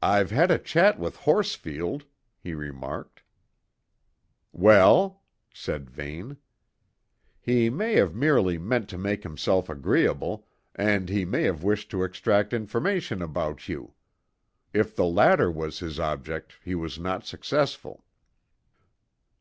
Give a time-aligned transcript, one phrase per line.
[0.00, 2.04] "I've had a chat with Horsfield,"
[2.38, 3.24] he remarked.
[4.52, 6.36] "Well?" said Vane.
[7.40, 12.04] "He may have merely meant to make himself agreeable, and he may have wished to
[12.04, 13.94] extract information about you.
[14.72, 18.04] If the latter was his object, he was not successful."